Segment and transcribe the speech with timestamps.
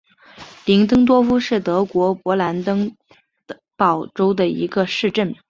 [0.65, 2.97] 林登多夫是德国勃兰登
[3.75, 5.35] 堡州的一个市镇。